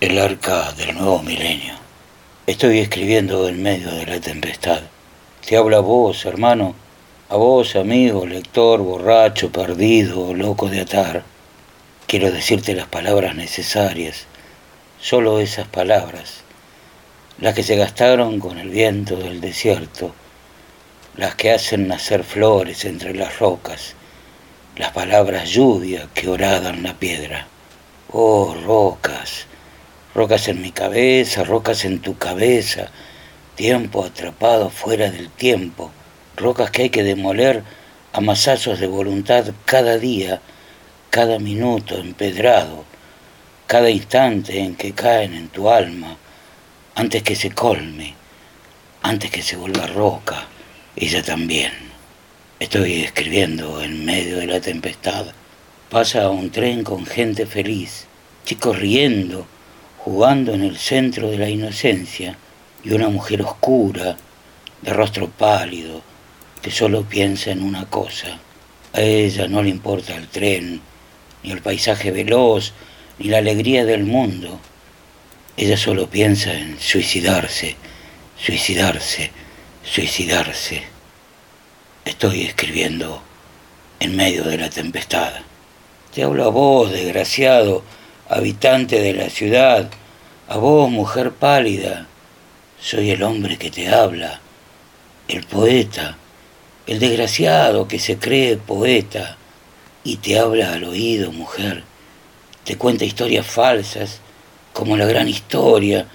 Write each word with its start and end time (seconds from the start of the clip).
el 0.00 0.18
arca 0.18 0.72
del 0.72 0.94
nuevo 0.94 1.22
milenio. 1.22 1.74
Estoy 2.46 2.78
escribiendo 2.78 3.46
en 3.48 3.62
medio 3.62 3.90
de 3.90 4.06
la 4.06 4.18
tempestad. 4.18 4.80
Te 5.46 5.58
habla 5.58 5.76
a 5.76 5.80
vos, 5.80 6.24
hermano, 6.24 6.74
a 7.28 7.36
vos, 7.36 7.76
amigo, 7.76 8.24
lector, 8.24 8.80
borracho, 8.80 9.52
perdido, 9.52 10.32
loco 10.32 10.70
de 10.70 10.80
atar. 10.80 11.22
Quiero 12.06 12.32
decirte 12.32 12.74
las 12.74 12.86
palabras 12.86 13.34
necesarias, 13.34 14.24
solo 14.98 15.38
esas 15.38 15.68
palabras, 15.68 16.44
las 17.38 17.54
que 17.54 17.62
se 17.62 17.76
gastaron 17.76 18.40
con 18.40 18.56
el 18.56 18.70
viento 18.70 19.16
del 19.16 19.42
desierto, 19.42 20.14
las 21.14 21.34
que 21.34 21.50
hacen 21.50 21.88
nacer 21.88 22.24
flores 22.24 22.86
entre 22.86 23.14
las 23.14 23.38
rocas, 23.38 23.94
las 24.78 24.92
palabras 24.92 25.50
lluvia 25.50 26.08
que 26.14 26.30
horadan 26.30 26.84
la 26.84 26.94
piedra. 26.94 27.48
Oh, 28.10 28.56
rocas, 28.64 29.46
rocas 30.14 30.48
en 30.48 30.62
mi 30.62 30.72
cabeza, 30.72 31.44
rocas 31.44 31.84
en 31.84 32.00
tu 32.00 32.16
cabeza, 32.18 32.90
tiempo 33.54 34.04
atrapado 34.04 34.70
fuera 34.70 35.10
del 35.10 35.30
tiempo, 35.30 35.90
rocas 36.36 36.70
que 36.70 36.82
hay 36.82 36.90
que 36.90 37.04
demoler 37.04 37.62
a 38.12 38.20
masazos 38.20 38.80
de 38.80 38.86
voluntad 38.86 39.52
cada 39.64 39.98
día, 39.98 40.40
cada 41.10 41.38
minuto 41.38 41.96
empedrado, 41.96 42.84
cada 43.66 43.90
instante 43.90 44.58
en 44.58 44.74
que 44.74 44.92
caen 44.92 45.34
en 45.34 45.48
tu 45.48 45.70
alma, 45.70 46.16
antes 46.94 47.22
que 47.22 47.36
se 47.36 47.50
colme, 47.50 48.14
antes 49.02 49.30
que 49.30 49.42
se 49.42 49.56
vuelva 49.56 49.86
roca, 49.86 50.46
ella 50.96 51.22
también. 51.22 51.72
Estoy 52.58 53.04
escribiendo 53.04 53.82
en 53.82 54.04
medio 54.04 54.36
de 54.36 54.46
la 54.46 54.60
tempestad. 54.60 55.26
Pasa 55.88 56.28
un 56.28 56.50
tren 56.50 56.84
con 56.84 57.06
gente 57.06 57.46
feliz, 57.46 58.06
chicos 58.44 58.78
riendo, 58.78 59.46
jugando 60.04 60.54
en 60.54 60.62
el 60.62 60.78
centro 60.78 61.30
de 61.30 61.38
la 61.38 61.48
inocencia, 61.48 62.36
y 62.82 62.92
una 62.92 63.08
mujer 63.08 63.42
oscura, 63.42 64.16
de 64.80 64.92
rostro 64.92 65.28
pálido, 65.28 66.02
que 66.62 66.70
solo 66.70 67.02
piensa 67.02 67.50
en 67.50 67.62
una 67.62 67.84
cosa. 67.86 68.38
A 68.92 69.00
ella 69.00 69.46
no 69.46 69.62
le 69.62 69.68
importa 69.68 70.16
el 70.16 70.28
tren, 70.28 70.80
ni 71.42 71.50
el 71.50 71.60
paisaje 71.60 72.10
veloz, 72.10 72.72
ni 73.18 73.28
la 73.28 73.38
alegría 73.38 73.84
del 73.84 74.04
mundo. 74.04 74.58
Ella 75.56 75.76
solo 75.76 76.08
piensa 76.08 76.54
en 76.54 76.80
suicidarse, 76.80 77.76
suicidarse, 78.38 79.30
suicidarse. 79.84 80.82
Estoy 82.04 82.42
escribiendo 82.42 83.22
en 84.00 84.16
medio 84.16 84.44
de 84.44 84.56
la 84.56 84.70
tempestad. 84.70 85.32
Te 86.14 86.22
hablo 86.22 86.44
a 86.44 86.48
vos, 86.48 86.90
desgraciado, 86.90 87.84
habitante 88.30 89.00
de 89.00 89.12
la 89.12 89.28
ciudad, 89.28 89.90
a 90.48 90.56
vos, 90.56 90.88
mujer 90.88 91.32
pálida, 91.32 92.06
soy 92.80 93.10
el 93.10 93.24
hombre 93.24 93.58
que 93.58 93.72
te 93.72 93.88
habla, 93.88 94.40
el 95.26 95.42
poeta, 95.42 96.16
el 96.86 97.00
desgraciado 97.00 97.88
que 97.88 97.98
se 97.98 98.18
cree 98.18 98.56
poeta 98.56 99.36
y 100.04 100.18
te 100.18 100.38
habla 100.38 100.74
al 100.74 100.84
oído, 100.84 101.32
mujer. 101.32 101.82
Te 102.62 102.76
cuenta 102.76 103.04
historias 103.04 103.48
falsas, 103.48 104.20
como 104.72 104.96
la 104.96 105.06
gran 105.06 105.28
historia, 105.28 106.06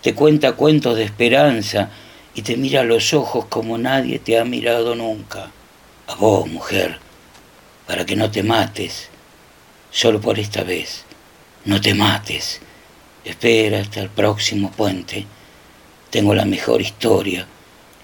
te 0.00 0.16
cuenta 0.16 0.54
cuentos 0.54 0.96
de 0.96 1.04
esperanza 1.04 1.90
y 2.34 2.42
te 2.42 2.56
mira 2.56 2.80
a 2.80 2.84
los 2.84 3.14
ojos 3.14 3.44
como 3.44 3.78
nadie 3.78 4.18
te 4.18 4.36
ha 4.36 4.44
mirado 4.44 4.96
nunca. 4.96 5.52
A 6.08 6.16
vos, 6.16 6.48
mujer, 6.48 6.98
para 7.86 8.04
que 8.04 8.16
no 8.16 8.32
te 8.32 8.42
mates, 8.42 9.10
solo 9.92 10.20
por 10.20 10.40
esta 10.40 10.64
vez 10.64 11.04
no 11.64 11.80
te 11.80 11.94
mates. 11.94 12.60
Espera 13.24 13.80
hasta 13.80 14.00
el 14.00 14.08
próximo 14.08 14.72
puente. 14.72 15.26
Tengo 16.10 16.34
la 16.34 16.44
mejor 16.44 16.82
historia, 16.82 17.46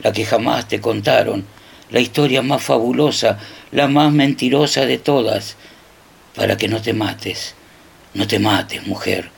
la 0.01 0.13
que 0.13 0.25
jamás 0.25 0.69
te 0.69 0.81
contaron, 0.81 1.45
la 1.91 2.01
historia 2.01 2.41
más 2.43 2.63
fabulosa, 2.63 3.39
la 3.73 3.89
más 3.89 4.13
mentirosa 4.13 4.87
de 4.87 4.99
todas, 4.99 5.57
para 6.35 6.57
que 6.57 6.69
no 6.69 6.81
te 6.81 6.93
mates. 6.93 7.55
No 8.15 8.27
te 8.27 8.39
mates, 8.39 8.87
mujer. 8.87 9.31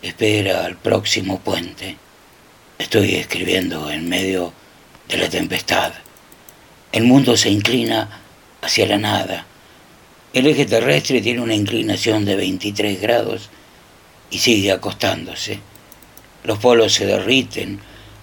Espera 0.00 0.64
al 0.64 0.76
próximo 0.76 1.40
puente. 1.40 1.96
Estoy 2.78 3.16
escribiendo 3.16 3.90
en 3.90 4.08
medio 4.08 4.52
de 5.08 5.18
la 5.18 5.28
tempestad. 5.28 5.92
El 6.90 7.04
mundo 7.04 7.36
se 7.36 7.50
inclina 7.50 8.08
hacia 8.62 8.86
la 8.86 8.96
nada. 8.96 9.44
El 10.32 10.46
eje 10.46 10.64
terrestre 10.64 11.20
tiene 11.20 11.40
una 11.40 11.54
inclinación 11.54 12.24
de 12.24 12.36
23 12.36 13.00
grados 13.00 13.50
y 14.30 14.38
sigue 14.38 14.72
acostándose. 14.72 15.60
Los 16.44 16.58
polos 16.58 16.94
se 16.94 17.06
derriten, 17.06 17.80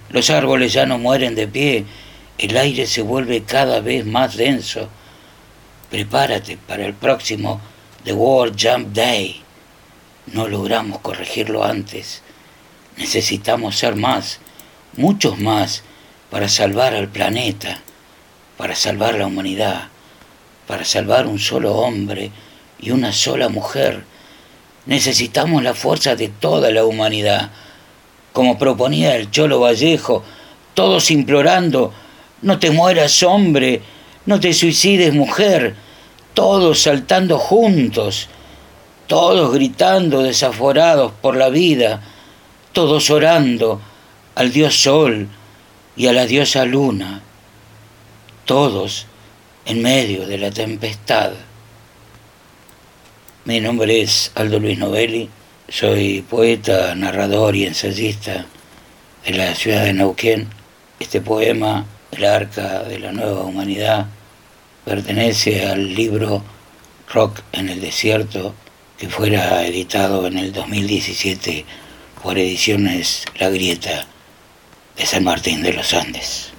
los 0.10 0.30
árboles 0.30 0.74
ya 0.74 0.86
no 0.86 0.98
mueren 0.98 1.36
de 1.36 1.48
pie, 1.48 1.86
el 2.38 2.58
aire 2.58 2.86
se 2.88 3.02
vuelve 3.02 3.44
cada 3.44 3.80
vez 3.80 4.06
más 4.06 4.36
denso. 4.36 4.90
Prepárate 5.90 6.58
para 6.58 6.86
el 6.86 6.94
próximo 6.94 7.62
The 8.04 8.14
World 8.14 8.58
Jump 8.60 8.94
Day. 8.94 9.42
No 10.28 10.48
logramos 10.48 11.00
corregirlo 11.00 11.64
antes. 11.64 12.22
Necesitamos 12.98 13.78
ser 13.78 13.96
más, 13.96 14.40
muchos 14.98 15.38
más, 15.38 15.84
para 16.30 16.50
salvar 16.50 16.94
al 16.94 17.08
planeta, 17.08 17.82
para 18.58 18.76
salvar 18.76 19.16
la 19.16 19.28
humanidad, 19.28 19.90
para 20.68 20.84
salvar 20.84 21.28
un 21.28 21.40
solo 21.40 21.76
hombre 21.76 22.32
y 22.80 22.92
una 22.92 23.12
sola 23.12 23.50
mujer 23.50 24.04
Necesitamos 24.86 25.64
la 25.64 25.74
fuerza 25.74 26.16
de 26.16 26.28
toda 26.30 26.72
la 26.72 26.86
humanidad. 26.86 27.52
Como 28.34 28.58
proponía 28.58 29.16
el 29.16 29.32
Cholo 29.32 29.60
Vallejo, 29.60 30.24
todos 30.74 31.10
implorando, 31.10 31.94
no 32.42 32.60
te 32.60 32.70
mueras 32.70 33.24
hombre, 33.24 33.82
no 34.26 34.40
te 34.40 34.54
suicides 34.54 35.14
mujer, 35.14 35.76
todos 36.34 36.82
saltando 36.82 37.40
juntos, 37.40 38.28
todos 39.08 39.54
gritando 39.54 40.22
desaforados 40.22 41.14
por 41.22 41.36
la 41.36 41.50
vida, 41.50 42.02
todos 42.74 43.10
orando 43.10 43.82
al 44.36 44.52
dios 44.52 44.76
sol 44.76 45.30
y 45.96 46.08
a 46.08 46.14
la 46.14 46.26
diosa 46.26 46.66
luna, 46.66 47.22
todos 48.46 49.08
en 49.66 49.82
medio 49.82 50.28
de 50.28 50.38
la 50.38 50.52
tempestad. 50.52 51.32
Mi 53.46 53.62
nombre 53.62 54.02
es 54.02 54.32
Aldo 54.34 54.60
Luis 54.60 54.80
Novelli, 54.80 55.30
soy 55.70 56.24
poeta, 56.28 56.96
narrador 56.96 57.56
y 57.56 57.68
ensayista 57.68 58.48
de 59.24 59.34
la 59.34 59.54
ciudad 59.54 59.84
de 59.84 59.94
Neuquén. 59.94 60.48
Este 61.00 61.22
poema, 61.22 61.86
El 62.12 62.26
Arca 62.26 62.82
de 62.82 62.98
la 62.98 63.12
Nueva 63.12 63.44
Humanidad, 63.44 64.08
pertenece 64.84 65.64
al 65.64 65.94
libro 65.94 66.44
Rock 67.14 67.42
en 67.52 67.70
el 67.70 67.82
Desierto, 67.82 68.56
que 68.98 69.10
fuera 69.10 69.64
editado 69.64 70.26
en 70.26 70.40
el 70.40 70.52
2017 70.52 71.66
por 72.24 72.40
Ediciones 72.40 73.26
La 73.38 73.52
Grieta 73.52 74.08
de 74.98 75.06
San 75.06 75.24
Martín 75.24 75.62
de 75.62 75.74
los 75.74 75.94
Andes. 75.94 76.55